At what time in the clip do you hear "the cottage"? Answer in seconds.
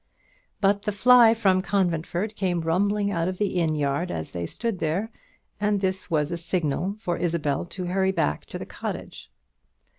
8.57-9.31